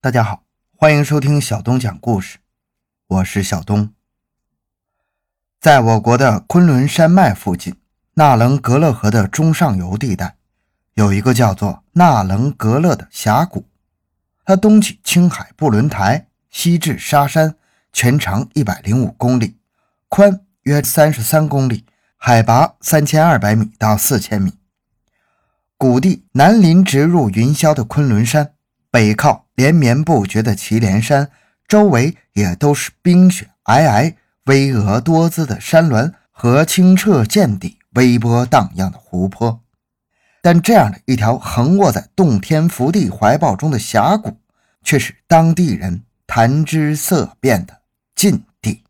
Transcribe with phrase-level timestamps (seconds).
[0.00, 0.44] 大家好，
[0.76, 2.38] 欢迎收听小东讲故事，
[3.08, 3.92] 我是小东。
[5.60, 7.74] 在我国的昆仑山脉附近，
[8.14, 10.36] 纳棱格勒河的中上游地带，
[10.94, 13.64] 有一个叫做纳棱格勒的峡谷。
[14.44, 17.56] 它东起青海布伦台，西至沙山，
[17.92, 19.56] 全长一百零五公里，
[20.06, 21.84] 宽约三十三公里，
[22.16, 24.56] 海拔三千二百米到四千米。
[25.76, 28.52] 谷地南临直入云霄的昆仑山，
[28.90, 31.30] 北靠连绵不绝的祁连山，
[31.66, 34.14] 周围也都是冰雪皑皑、
[34.46, 39.60] 巍峨多姿的山峦和清澈见底、微波荡漾的湖泊。
[40.40, 44.38] 但这样的一条横卧在洞天福地怀抱中的峡谷，
[44.82, 47.82] 却是当地人谈之色变的
[48.14, 48.82] 禁地。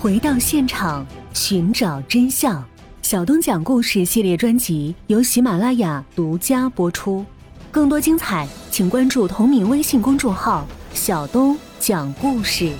[0.00, 2.66] 回到现场，寻找真相。
[3.08, 7.24] 小东讲故事系列专辑由喜马拉雅独家播出，
[7.70, 12.70] 更多精彩，请关注同名微信公众号“小东讲故事”。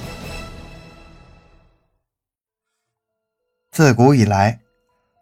[3.72, 4.60] 自古以来，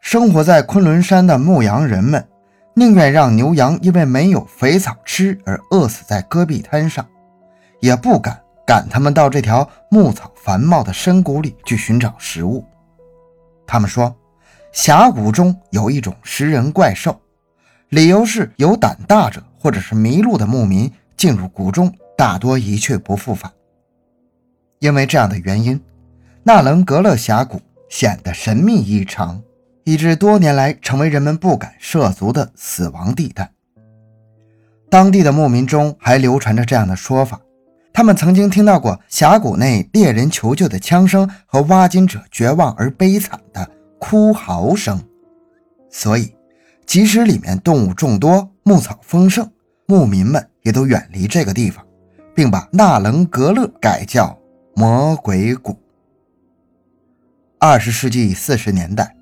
[0.00, 2.28] 生活在昆仑山的牧羊人们，
[2.74, 7.06] 宁愿让牛羊因为没有肥草吃而饿死在戈壁滩上，
[7.78, 12.64] 也不敢赶他们到这条牧草繁茂的深谷里去寻找食物。
[13.68, 14.12] 他们说。
[14.76, 17.18] 峡谷中有一种食人怪兽，
[17.88, 23.50] 理由是有胆大者或者是迷路的牧民进入谷中，大多一去不复返。
[24.78, 25.80] 因为这样的原因，
[26.42, 29.42] 纳伦格勒峡谷显得神秘异常，
[29.84, 33.50] 以致多年来成为人们不敢涉足的死亡地带。
[34.90, 37.40] 当地的牧民中还流传着这样的说法：
[37.94, 43.70] 他们曾经听到过峡谷内猎人求救的枪声和挖金者绝望而悲惨的。
[44.08, 45.02] 哭嚎声，
[45.90, 46.32] 所以
[46.86, 49.50] 即使里面动物众多、牧草丰盛，
[49.86, 51.84] 牧民们也都远离这个地方，
[52.32, 54.38] 并把纳棱格勒改叫
[54.76, 55.76] 魔鬼谷。
[57.58, 59.16] 二十世纪四十年代，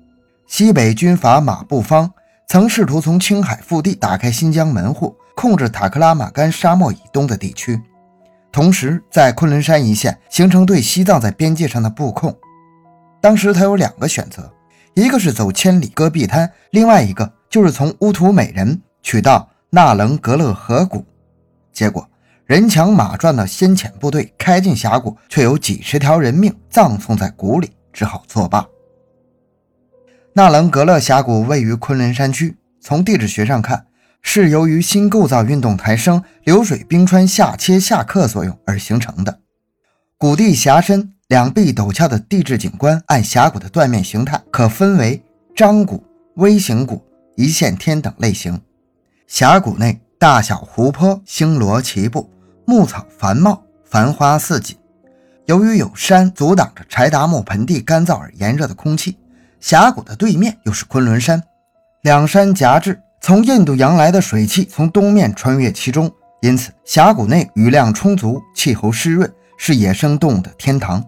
[0.45, 2.13] 西北军阀马步芳
[2.47, 7.81] 曾试图从青海腹地打开新疆门户，控制塔克拉玛干沙漠以东的地区，
[8.51, 12.37] 同时在昆仑山一线形成对西藏在边界上的布控。
[13.19, 14.51] 当时他有两个选择。
[14.95, 21.05] 一个是走千里戈壁滩，另外一个就是从乌图美人取到纳棱格勒河谷。
[21.73, 22.09] 结果
[22.45, 28.65] 人强马壮的先遣部队开进峡谷，却有几十条人命葬送在谷里，只好作罢。
[30.31, 33.87] 纳棱格勒峡谷位于昆仑山区，从地质学上看，
[34.21, 39.41] 是由于新构造运动抬升、流水冰川下切下克作用而形成的。
[40.17, 41.14] 谷地狭深。
[41.27, 45.19] 两壁陡峭的地质景观，按峡谷的断面形态，可分为
[45.55, 46.03] 张谷、
[46.35, 47.03] 微型谷、
[47.35, 48.61] 一线天等类型。
[49.25, 52.29] 峡谷内大小湖泊星罗棋布，
[52.67, 54.77] 牧草繁茂，繁花似锦。
[55.47, 59.17] 由于有山阻挡着柴达木盆地干燥而炎热的空气，
[59.59, 61.41] 峡谷的对面又是昆仑山，
[62.03, 66.11] 两山夹峙，从印度洋来的水汽从东面穿越其中，
[66.43, 71.03] 因此峡谷内雨量充足，气候湿润，是野生动物的天堂。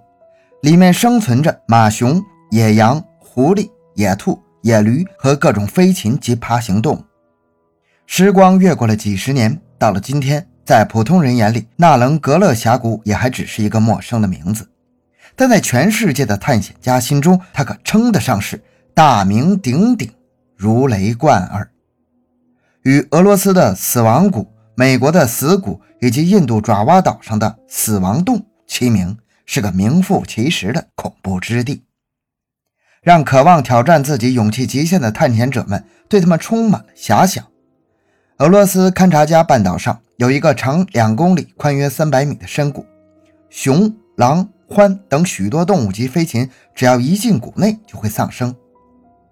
[0.62, 7.04] 里面生存着马熊、野羊、狐狸、野兔、野驴和各种飞禽及爬行动物。
[8.08, 14.68] 时光越过了几十年，到了今天，在普通人眼里，纳棱格勒峡谷也还只是一个陌生的名字，
[15.36, 18.64] 但在全世界的探险家心中，它可称得上是
[18.96, 20.12] 大名鼎鼎、
[20.56, 21.70] 如雷贯耳。
[22.82, 29.16] 与俄罗斯的死亡谷、美国的死谷以及印度爪哇岛上的死亡洞齐名。
[29.48, 31.86] 是个名副其实的恐怖之地，
[33.02, 37.44] 让渴望挑战自己勇气极限的探险者们对他们充满了遐想。
[38.40, 42.86] 俄罗斯勘察加半岛上有一个长两公里、宽约三百米的深谷，
[43.50, 48.54] 熊、狼、獾等许多动物及飞禽，只要一进谷内就会丧生。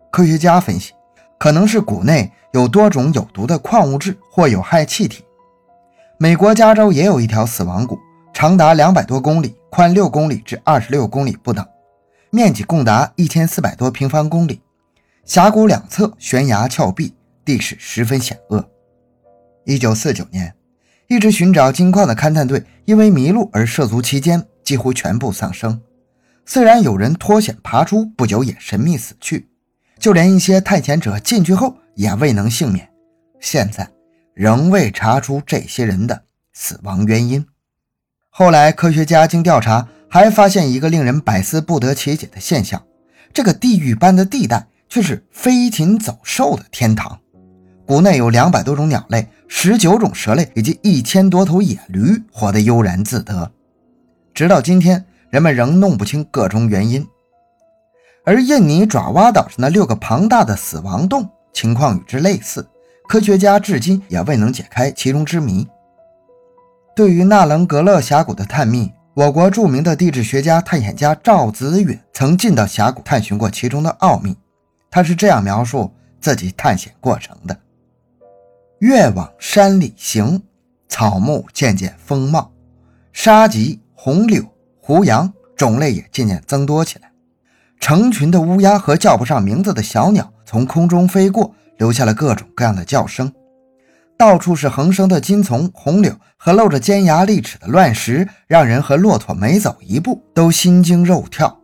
[0.10, 0.94] 科学家分析，
[1.38, 5.26] 可能是谷内有多种有毒的矿物质或有害气体。
[6.18, 8.00] 美国加州也有一条死亡谷。
[8.34, 11.68] 长达两百多公里，宽六公里至二十六公里不等，
[12.30, 14.62] 面积共达一千四百多平方公里。
[15.26, 17.14] 峡谷两侧悬崖峭壁，
[17.44, 18.66] 地势十分险恶。
[19.66, 20.56] 一九四九年，
[21.10, 25.82] 一支寻找金矿的勘探队因为迷路而涉足其间，几乎全部丧生。
[26.46, 29.50] 虽然有人脱险爬出，不久也神秘死去，
[30.00, 32.90] 就连一些探险者进去后也未能幸免。
[33.42, 33.86] 现在
[34.34, 36.24] 仍未查出这些人的
[36.54, 37.46] 死亡原因。
[38.38, 42.84] 后来，科学家经调查，还发现一个令人百思不得其解的现象：
[43.34, 47.18] 这个地狱般的地带却是飞禽走兽的天堂。
[47.86, 53.50] 谷内有两百多种鸟类，十九种蛇类以及一千多头野驴活得悠然自得。
[54.34, 57.08] 直到今天，人们仍弄不清各种原因。
[58.26, 62.68] 而印尼爪哇岛上的六个庞大的死亡洞情况与之类似，
[63.08, 65.66] 科学家至今也未能解开其中之谜。
[66.96, 74.34] 对于纳棱格勒峡谷的探秘，我国著名的地质学家、探险家赵子允曾进到峡谷探寻过其中的奥秘。
[74.90, 77.58] 他是这样描述自己探险过程的：
[78.80, 80.42] 越往山里行，
[80.88, 82.50] 草木渐渐丰茂，
[83.12, 83.82] 沙棘。
[83.98, 84.46] 红柳、
[84.80, 87.12] 胡杨种类也渐渐增多起来，
[87.80, 93.34] 成群的乌鸦和叫不上名字的小鸟从空中飞过，留下了各种各样的叫声。
[94.18, 101.60] 到处是横生的金丛、红柳和露着尖牙利齿的乱石，让人和骆驼每走一步都心惊肉跳。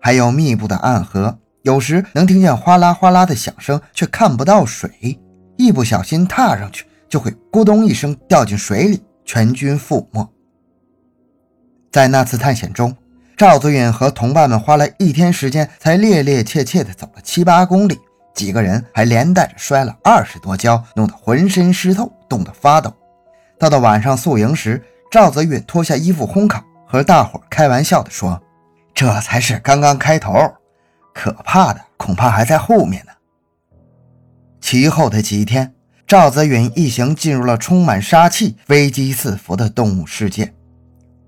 [0.00, 5.18] 还有密布的暗河，有时能听见哗啦哗啦的响声，却看不到水，
[5.56, 10.26] 一不小心踏上去就会咕咚一声掉进水里，全军覆没。
[11.90, 12.96] 在那次探险中，
[13.36, 17.98] 赵子允和同伴们花了一天时间，才趔趔趄趄地走了七八公里。
[18.34, 22.92] 几个人还连带着摔了二十多跤，弄得浑身湿透，冻得发抖。
[23.58, 28.40] 到了晚上宿营时，赵泽允脱下衣服烘烤，和大伙开玩笑地说
[28.94, 30.32] ：“这才是刚刚开头，
[31.12, 33.12] 可怕的恐怕还在后面呢。”
[34.60, 35.74] 其后的几天，
[36.06, 40.54] 赵泽允一行进入了充满杀气、危机四伏的动物世界。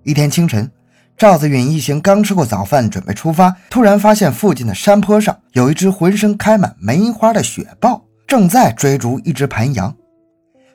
[0.02, 0.70] 一天清晨，
[1.16, 9.94] 赵子允一行刚吃过早饭，准备出发，突然发现附近的山坡上有一只浑身开满梅花的雪豹，正在追逐一只盘羊。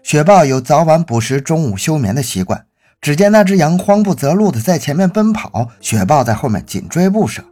[0.04, 2.66] 雪豹有早晚捕食、中午休眠的习惯。
[3.00, 7.44] 只见那只羊慌不择路地在前面奔跑，雪豹在后面紧追不舍。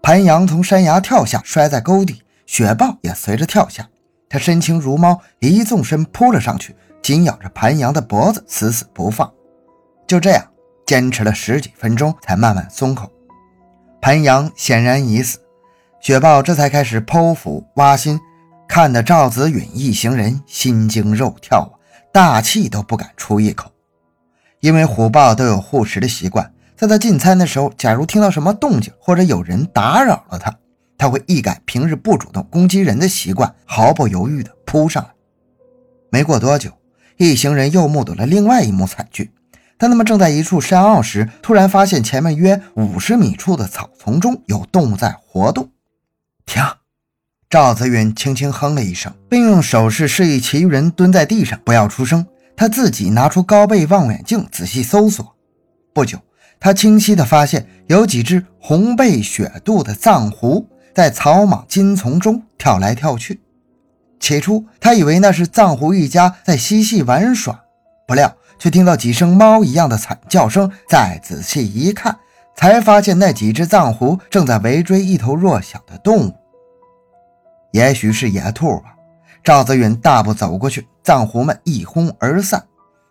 [0.00, 3.88] 盘羊从山崖跳下，摔在沟底，雪豹也随着跳下。
[4.28, 9.30] 它身轻如猫，一纵身扑了上去，紧咬着盘羊的脖子，死死不放。
[10.06, 10.46] 就这样。
[10.92, 13.10] 坚持了十几分钟，才慢慢松口。
[13.98, 15.38] 盘羊显然已死，
[16.02, 18.20] 雪豹这才开始剖腹挖心，
[18.68, 21.72] 看得赵子允一行人心惊肉跳啊，
[22.12, 23.70] 大气都不敢出一口。
[24.60, 30.54] 因为虎豹都有护食的习惯，在它进餐的时候，假如听到什么动静或者有人打扰了它，
[30.98, 35.08] 它会一改平日不主动攻击人的习惯，毫不犹豫地扑上来。
[36.10, 36.70] 没过多久，
[37.16, 39.30] 一行人又目睹了另外一幕惨剧。
[39.82, 45.72] 当他们正在一处山坳时，突然发现前面约五十米处的草丛中有动物在活动。
[46.46, 46.62] 停！
[47.50, 52.24] 赵子云轻轻哼了一声，并用手势示意其余人蹲在地上，不要出声。
[52.56, 55.34] 他自己拿出高倍望远镜仔细搜索。
[55.92, 56.16] 不久，
[56.60, 60.64] 他清晰地发现有几只红背雪肚的藏狐
[60.94, 63.40] 在草莽金丛中跳来跳去。
[64.20, 67.64] 起初，他以为那是藏狐一家在嬉戏玩耍，
[68.06, 68.36] 不料。
[68.58, 72.16] 却听到几声猫一样的惨叫声，再仔细一看，
[72.54, 76.34] 才发现那几只藏狐正在围追一头弱小的动物。
[77.72, 78.94] 也许是野兔吧。
[79.42, 82.64] 赵子允大步走过去，藏狐们一哄而散，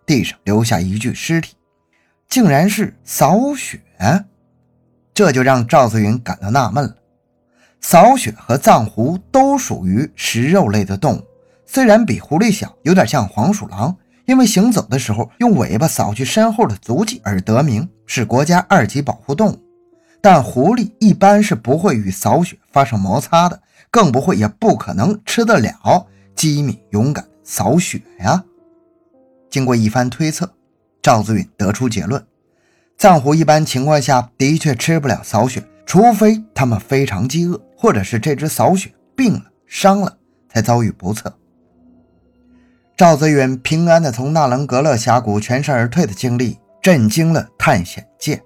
[0.06, 1.58] 地上留下一具尸体，
[2.30, 3.82] 竟然是扫雪。
[5.14, 6.96] 这就让赵子允感到纳闷了。
[7.82, 11.24] 扫雪和藏狐都属于食肉类的动物，
[11.66, 13.98] 虽然比狐狸小，有点像黄鼠狼。
[14.32, 19.60] 因为行走的时候用尾巴扫去身后的足迹而得名，是国家二级保护动物。
[20.22, 28.42] 但狐狸一般是不会与扫雪发生摩擦的，更不会也不可能吃得了机敏勇敢扫雪呀。
[29.50, 30.50] 经过一番推测，
[31.02, 32.26] 赵子允得出结论：
[32.98, 41.38] 藏狐一般情况下的确吃不了扫雪，除非他们非常饥饿，或者是这只扫雪病了、伤了，才遭遇不测。
[43.02, 48.40] 赵泽远平安地从纳棱格勒峡谷全身而退的经历，震惊了探险界，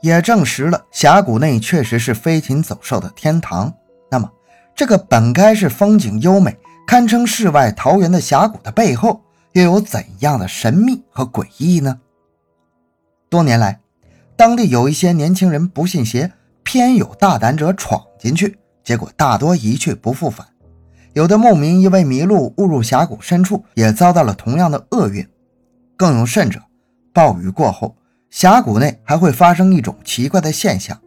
[0.00, 3.72] 也证实了峡谷内确实是飞禽走兽的天堂。
[4.10, 4.28] 那么，
[4.74, 6.58] 这个本该是风景优美、
[6.88, 9.22] 堪称世外桃源的峡谷的背后，
[9.52, 12.00] 又有怎样的神秘和诡异呢？
[13.30, 13.78] 多年来，
[14.34, 16.32] 当地有一些年轻人不信邪，
[16.64, 20.44] 偏有大胆者闯进去，结果大多一去不复返。
[21.14, 25.26] 有的牧民因为迷路误入峡谷深处，也遭到了同样的厄运。
[25.96, 26.60] 更有甚者，
[27.12, 27.96] 暴雨过后，
[28.30, 31.00] 峡谷内还会发生一种奇怪的现象：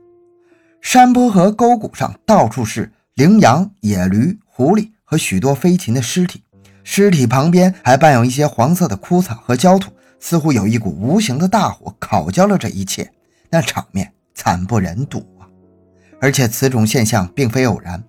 [0.79, 6.41] 山坡和沟谷上到处是羚羊、野驴、狐狸和许多飞禽的尸体，
[6.85, 13.11] 尸体旁边还伴有一些黄色的枯草和焦土，似乎有一股无形的大火烤焦了这一切。
[13.49, 15.43] 那场面惨不忍睹啊！
[16.21, 18.01] 而且此种现象并非偶然。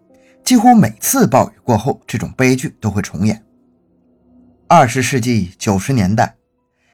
[0.48, 3.44] 几乎每次暴雨过后，这种悲剧都会重演。
[4.66, 6.36] 二十世纪九十年代，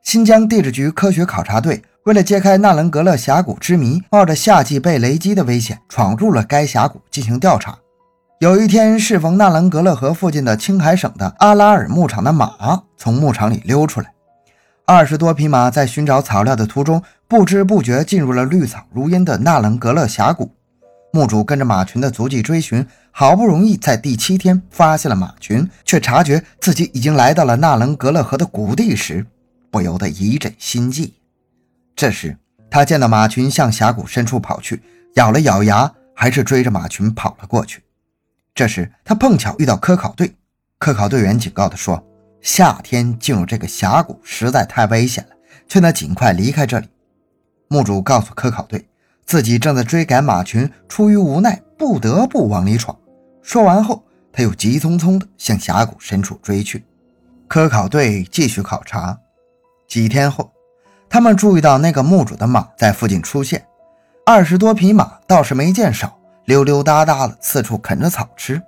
[0.03, 7.79] 新疆地质局科学考察队为了揭开纳伦格勒峡谷之谜，冒着夏季被雷击的危险，闯入了该峡谷进行调查。
[8.41, 14.13] 有一天，适逢纳伦格勒河附近的青海省的阿拉尔牧场的马从牧场里溜出来，
[14.85, 20.51] 二十多匹马在寻找草料的途中，不知不觉进入了绿草如茵的纳伦格勒峡谷。
[21.13, 22.85] 墓主跟着马群的足迹追寻，
[23.17, 29.25] 好不容易在第七天发现了马群，却察觉自己已经来到了纳伦格勒河的谷地时，
[29.71, 31.15] 不由得一阵心悸。
[31.95, 32.37] 这时，
[32.69, 34.83] 他见到马群向峡谷深处跑去，
[35.15, 37.85] 咬了咬牙，还是追着马群跑了过去。
[38.53, 40.35] 这时，他碰巧遇到科考队，
[40.81, 42.05] 科考队员警告他说
[42.43, 45.37] ：“夏天进入这个峡谷实在太危险了，
[45.69, 46.89] 劝他尽快离开这里。”
[47.71, 48.85] 墓主告诉科考队。
[49.27, 52.95] 自己正在追赶马群，出于无奈，不得不往里闯。
[53.45, 56.83] 说完后，他又急匆匆地向峡谷深处追去。
[57.47, 59.17] 科考队继续考察。
[59.87, 60.51] 几天后，
[61.11, 63.63] 他们注意到那个墓主的马在附近出现，
[64.25, 68.61] 二十多匹马倒是没见少，溜溜达达的四处啃着草吃。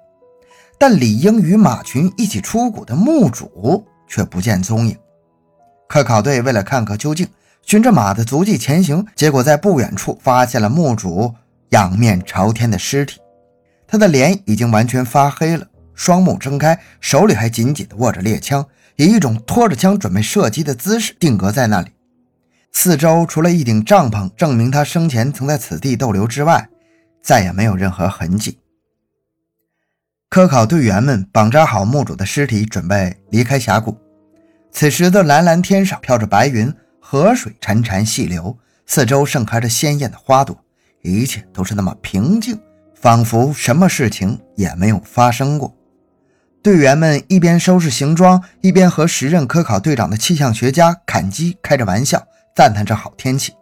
[0.78, 4.94] 但理应与马群一起出谷的墓主却不见踪影。
[5.88, 7.26] 科考队为了看个究竟。
[7.62, 11.34] 循着马的足迹前行，结果在不远处发现了墓主
[11.70, 13.18] 仰面朝天的尸体。
[13.86, 18.66] 他的脸已经完全发黑了，双目睁开，手里还紧紧地握着猎枪，
[18.96, 21.90] 以一种拖着枪准备射击的姿势定格在那里。
[22.72, 26.68] 四周除了一顶帐篷证明他生前曾在此地逗留之外，
[27.22, 28.58] 再也没有任何痕迹。
[30.28, 33.96] 科考队员们绑扎好墓主的尸体，准备离开峡谷。
[34.70, 36.72] 此时的蓝蓝天上飘着白云。
[37.08, 40.58] 河水潺潺细流，四周盛开着鲜艳的花朵，
[41.02, 42.58] 一切都是那么平静，
[43.00, 45.72] 仿佛什么事情也没有发生过。
[46.62, 52.26] 队员们一边收拾行装，一边和时任科考队长的气象学家坎基开着玩笑，
[52.56, 53.52] 赞叹着好天气。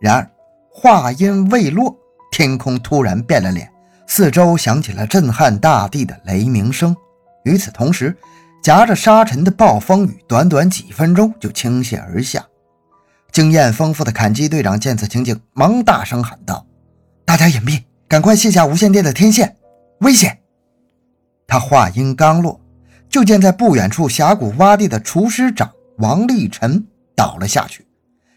[0.00, 0.30] 然而
[0.70, 1.96] 话音未落，
[2.30, 3.68] 天空突然变了脸，
[4.06, 6.94] 四周响起了震撼大地的雷鸣声。
[7.44, 8.16] 与此同时，
[8.62, 12.46] 夹着沙尘的暴风雨，短短几分钟就倾泻而下。
[13.32, 16.64] 经验丰富的坎基队长见此情景，忙大声喊道
[17.26, 19.56] ：“大家隐蔽，赶快卸下无线电的天线，
[20.00, 20.38] 危险！”
[21.46, 22.58] 他话音刚落，
[23.08, 27.86] 就见在不远处峡谷洼地的厨师长王立臣倒了下去。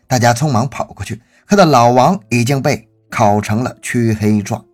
[0.08, 4.66] 大家匆忙跑过去，看到老王已经被烤成了黢黑状，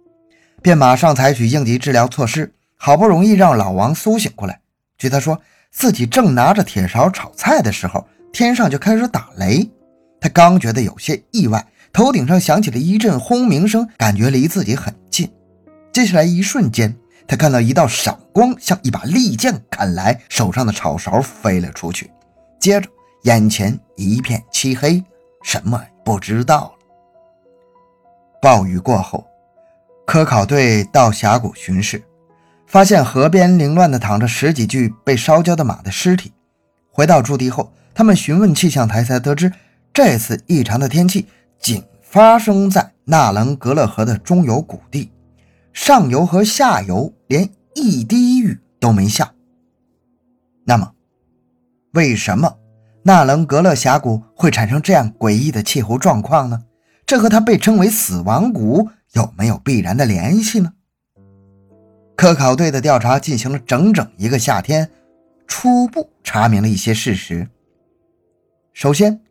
[0.64, 4.60] 便马上采取应急治疗措施，好不容易让老王苏醒过来。
[4.98, 5.40] 据他说，
[5.72, 9.70] 自己正拿着铁勺炒菜的时候，天上就开始打雷。
[10.20, 11.64] 他刚觉得有些意外，
[11.98, 15.28] 头顶上响起了一阵轰鸣声，感觉离自己很近。
[15.92, 16.96] 接下来一瞬间，
[17.28, 22.12] 他看到一道闪光像一把利剑砍来，手上的炒勺飞了出去。
[22.60, 22.88] 接着，
[23.24, 25.04] 眼前一片漆黑，
[25.42, 26.86] 什么不知道了。
[28.44, 29.26] 暴雨过后，
[30.06, 32.04] 科考队到峡谷巡视，
[32.68, 36.32] 发现河边凌乱地躺着十几具被烧焦的马的尸体。
[36.92, 39.52] 回到驻地后，他们询问气象台，才得知。
[39.92, 41.26] 这次异常的天气
[41.60, 45.12] 仅发生在纳棱格勒河的中游谷地，
[45.74, 49.34] 上游和下游连一滴雨都没下。
[50.66, 50.94] 那么，
[51.94, 52.58] 为什么
[53.04, 56.64] 纳棱格勒峡谷会产生这样诡异的气候状况呢？
[57.06, 60.74] 这和它被称为“死亡谷”有没有必然的联系呢？
[62.18, 64.90] 科考队的调查进行了整整一个夏天，
[65.48, 67.48] 初步查明了一些事实。
[68.74, 69.22] 首先，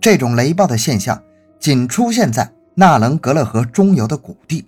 [0.00, 1.20] 这种雷暴的现象
[1.66, 4.66] 仅出现在纳棱格勒河中游的谷地，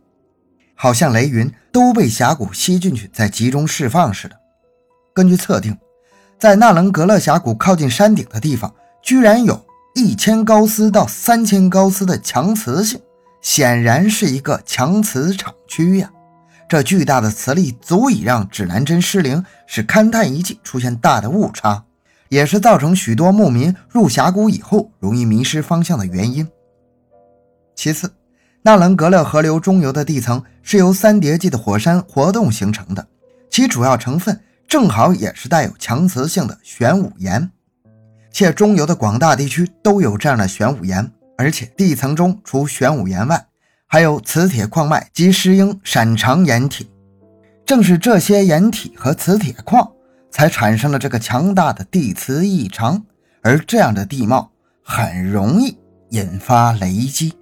[0.74, 4.34] 好像雷云都被峡谷吸进去，再集中释放似的。
[5.14, 5.78] 根据测定，
[6.40, 9.64] 在纳棱格勒峡谷靠近山顶的地方，居然有
[9.94, 13.00] 一千高斯到三千高斯的强磁性，
[13.40, 16.10] 显然是一个强磁场区呀！
[16.68, 21.84] 这巨大的磁力足以让指南针失灵，使勘探仪器出现大的误差。
[22.28, 26.48] 也是造成许多牧民入峡谷以后容易迷失方向的原因。
[27.78, 28.12] 其次，
[28.62, 33.06] 纳棱格勒河流中游的地层是由三叠纪的火山活动形成的，
[33.48, 37.48] 其主要成分正好也是带有强磁性的玄武岩，
[38.32, 43.46] 且中游的广大地区都有这样的玄武岩，而且地层中除玄武岩外，
[43.86, 46.90] 还有磁铁矿脉及石英闪长岩体，
[47.64, 49.88] 正是这些岩体和磁铁矿。
[50.30, 53.02] 才产生了这个强大的地磁异常，
[53.40, 54.50] 而这样的地貌
[54.82, 55.78] 很容易
[56.10, 57.37] 引发雷击。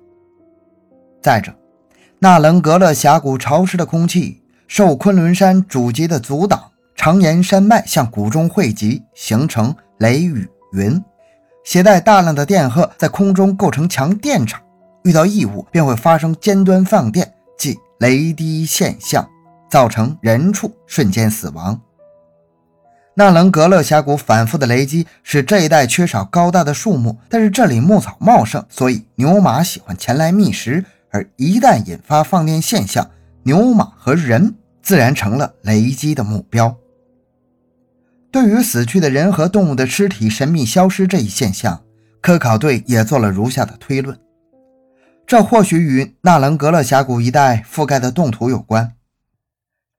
[1.23, 1.52] 再者，
[2.18, 6.61] 纳棱格勒峡谷潮湿的空气受昆仑山主脊的阻挡，
[6.94, 11.02] 常沿山脉向谷中汇集，形成雷雨云，
[11.64, 14.61] 携带大量的电荷在空中构成强电场，
[15.04, 19.28] 遇到异物便会发生尖端放电，即雷滴现象，
[19.70, 21.80] 造成人畜瞬间死亡。
[23.14, 30.85] 纳棱格勒峡谷反复的雷击使这一带缺少高大的树木，但是这里牧草茂盛，所以牛马喜欢前来觅食。
[31.16, 33.11] 而一旦引发放电现象，
[33.42, 36.76] 牛马和人自然成了雷击的目标。
[38.30, 41.80] 对于死去的人和动物的尸体神秘消失这一现象，
[42.20, 44.18] 科考队也做了如下的推论：
[45.26, 48.92] 这或许与纳棱格勒峡谷一带覆盖的冻土有关。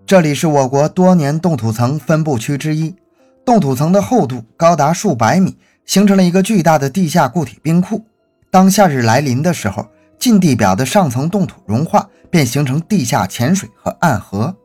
[0.06, 2.96] 这里是我国多年冻土层分布区之一。
[3.44, 8.06] 冻土层的厚度高达数百米，形成了一个巨大的地下固体冰库。
[8.52, 9.88] 当夏日来临的时候，
[10.20, 14.56] 近地表的上层冻土融化，便形成地下浅水和暗河。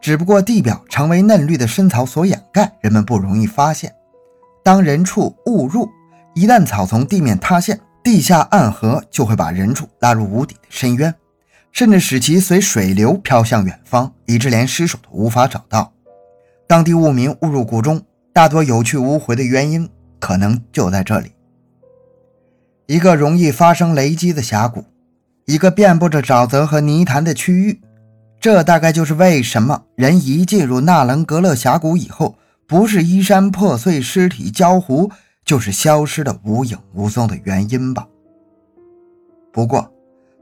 [0.00, 3.94] 只不过地表常为嫩绿的深草所掩盖，人们不容易发现。
[4.62, 5.88] 当人畜误入，
[6.34, 11.14] 一旦草丛地面塌陷，地下暗河就会把人畜拉入无底的深渊，
[11.72, 15.92] 甚至使其随水流飘向远方，以致连尸首都无法找到。
[16.66, 18.02] 当地牧民误入谷中。
[18.30, 19.88] 大多有去无回的原因，
[20.20, 21.32] 可能就在这里。
[22.86, 24.84] 一个容易发生雷击的峡谷，
[25.48, 27.80] 一个遍布着沼泽和泥潭的区域，
[28.38, 32.36] 这大概就是为什么人一进入纳棱格勒峡谷以后，
[32.66, 35.10] 不是衣衫破碎、尸体焦糊，
[35.46, 38.06] 就是消失的无影无踪的原因吧。
[39.50, 39.90] 不过，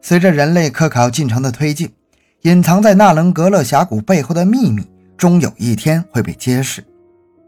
[0.03, 1.89] 随着人类科考进程的推进，
[2.43, 4.85] 隐藏在纳棱格勒峡谷背后的秘密，
[5.17, 6.85] 终有一天会被揭示。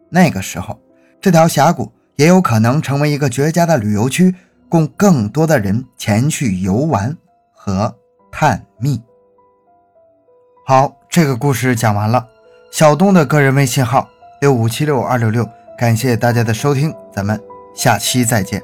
[0.08, 0.78] 那个时候，
[1.20, 4.32] 这条峡谷也有可能成为一个绝佳的旅游区，
[4.68, 7.12] 供更多的人前去游玩
[7.58, 7.92] 和
[8.30, 9.02] 探秘。
[10.64, 12.28] 好，这个故事讲完了。
[12.70, 14.08] 小东的个人微信号
[14.40, 15.46] 六五七六二六六，
[15.76, 17.42] 感谢大家的收听，咱们
[17.74, 18.62] 下期再见。